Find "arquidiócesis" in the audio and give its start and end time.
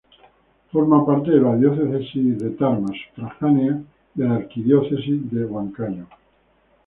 4.37-5.29